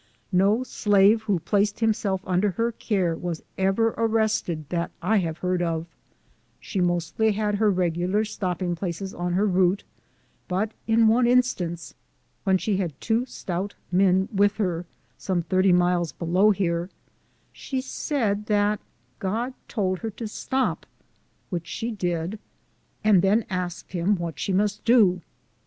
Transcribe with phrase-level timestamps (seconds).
[0.31, 5.61] No slave who placed himself under her care, was ever arrested that I have heard
[5.61, 5.85] of;
[6.59, 9.83] she mostly had her regular stopping places on her route;
[10.47, 11.93] but in one instance,
[12.45, 14.87] when she had two stout men with her,
[15.19, 16.89] some 30 miles below here,
[17.53, 18.79] she said that
[19.19, 20.87] God told her to stop,
[21.51, 22.39] which she did;
[23.03, 25.21] and then asked him what she must do.